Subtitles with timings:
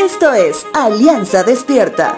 [0.00, 2.16] Esto es Alianza Despierta.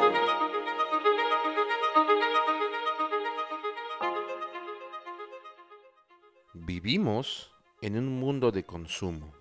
[6.53, 9.33] Vivimos en un mundo de consumo.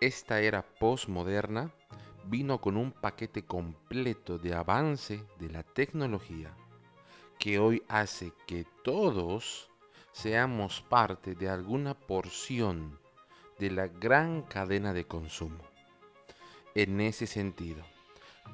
[0.00, 1.74] Esta era postmoderna
[2.26, 6.54] vino con un paquete completo de avance de la tecnología
[7.40, 9.68] que hoy hace que todos
[10.12, 13.00] seamos parte de alguna porción
[13.58, 15.71] de la gran cadena de consumo.
[16.74, 17.84] En ese sentido,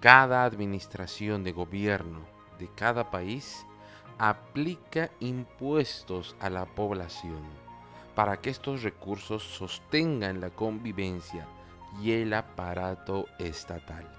[0.01, 2.27] cada administración de gobierno
[2.59, 3.65] de cada país
[4.19, 7.41] aplica impuestos a la población
[8.17, 11.47] para que estos recursos sostengan la convivencia
[12.03, 14.11] y el aparato estatal.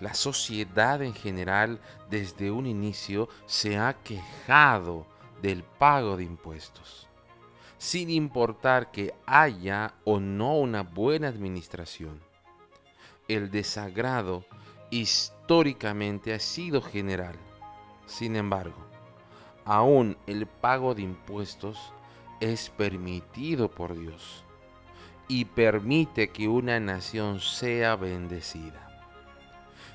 [0.00, 5.04] La sociedad en general desde un inicio se ha quejado
[5.42, 7.08] del pago de impuestos,
[7.76, 12.28] sin importar que haya o no una buena administración.
[13.28, 14.46] El desagrado
[14.88, 17.36] históricamente ha sido general.
[18.06, 18.78] Sin embargo,
[19.66, 21.92] aún el pago de impuestos
[22.40, 24.44] es permitido por Dios
[25.28, 28.88] y permite que una nación sea bendecida.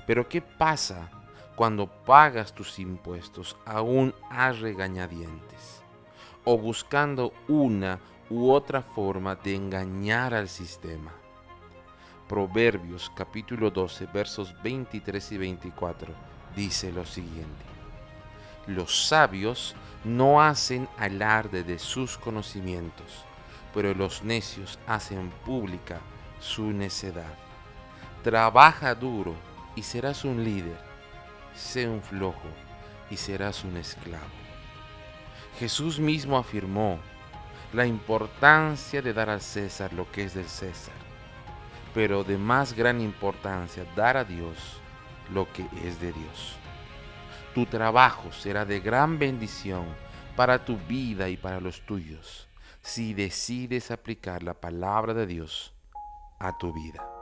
[0.06, 1.10] Pero ¿qué pasa
[1.56, 5.82] cuando pagas tus impuestos aún a regañadientes
[6.44, 7.98] o buscando una
[8.30, 11.23] u otra forma de engañar al sistema?
[12.28, 16.14] Proverbios capítulo 12 versos 23 y 24
[16.56, 17.64] dice lo siguiente.
[18.66, 23.24] Los sabios no hacen alarde de sus conocimientos,
[23.74, 26.00] pero los necios hacen pública
[26.40, 27.34] su necedad.
[28.22, 29.34] Trabaja duro
[29.76, 30.78] y serás un líder.
[31.54, 32.48] Sé un flojo
[33.10, 34.24] y serás un esclavo.
[35.58, 36.98] Jesús mismo afirmó
[37.74, 40.94] la importancia de dar al César lo que es del César,
[41.94, 44.80] pero de más gran importancia dar a Dios
[45.32, 46.56] lo que es de Dios.
[47.54, 49.86] Tu trabajo será de gran bendición
[50.34, 52.48] para tu vida y para los tuyos
[52.82, 55.72] si decides aplicar la palabra de Dios
[56.38, 57.13] a tu vida.